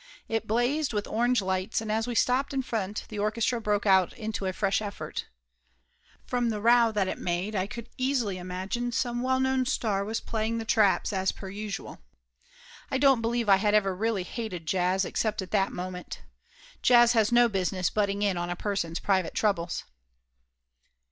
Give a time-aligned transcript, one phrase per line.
[0.27, 4.13] It blazed with orange lights, and as we stopped in front the orchestra broke out
[4.13, 5.25] into a fresh effort.
[6.25, 10.19] From the row that it made I could easily imagine some well known star was
[10.19, 11.99] playing the traps as per usual.
[12.89, 16.23] I don't believe I ever really hated jazz except at that moment.
[16.81, 19.83] Jazz has no business butting in on a person's private troubles.